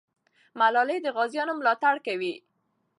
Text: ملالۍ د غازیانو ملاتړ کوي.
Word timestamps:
ملالۍ 0.59 0.97
د 1.03 1.07
غازیانو 1.15 1.53
ملاتړ 1.59 1.95
کوي. 2.05 2.33